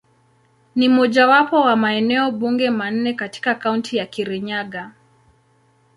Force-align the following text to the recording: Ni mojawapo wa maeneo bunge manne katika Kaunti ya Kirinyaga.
Ni 0.75 0.89
mojawapo 0.89 1.61
wa 1.61 1.75
maeneo 1.75 2.31
bunge 2.31 2.69
manne 2.69 3.13
katika 3.13 3.55
Kaunti 3.55 3.97
ya 3.97 4.05
Kirinyaga. 4.05 4.91